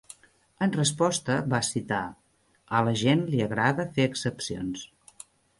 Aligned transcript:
En 0.67 0.71
resposta, 0.77 1.35
va 1.51 1.59
citar: 1.67 2.01
A 2.79 2.83
la 2.89 2.97
gent 3.05 3.21
li 3.35 3.47
agrada 3.49 3.89
fer 3.99 4.09
excepcions. 4.15 4.91